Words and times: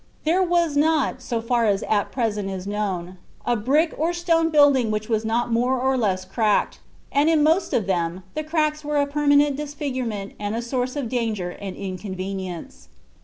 There 0.23 0.41
was 0.41 0.75
not, 0.75 1.21
so 1.21 1.41
far 1.41 1.65
as 1.67 1.83
at 1.83 2.11
present 2.11 2.49
is 2.49 2.65
known, 2.65 3.19
a 3.45 3.55
brick 3.55 3.93
or 3.99 4.13
stone 4.13 4.49
building 4.49 4.89
which 4.89 5.07
was 5.09 5.23
not 5.23 5.51
more 5.51 5.79
or 5.79 5.95
less 5.95 6.25
cracked, 6.25 6.79
and 7.11 7.29
in 7.29 7.43
most 7.43 7.71
of 7.71 7.85
them 7.85 8.23
the 8.33 8.43
cracks 8.43 8.83
were 8.83 8.97
a 8.97 9.05
permanent 9.05 9.57
disfigurement 9.57 10.33
and 10.39 10.55
a 10.55 10.61
source 10.63 10.95
of 10.95 11.07
danger 11.07 11.51
and 11.51 11.75
inconvenience." 11.77 12.87